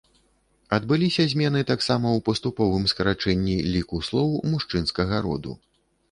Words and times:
Адбыліся 0.77 1.23
змены 1.33 1.59
таксама 1.71 2.07
ў 2.13 2.19
паступовым 2.29 2.87
скарачэнні 2.91 3.53
ліку 3.75 3.99
слоў 4.07 4.33
мужчынскага 4.55 5.21
роду. 5.27 5.53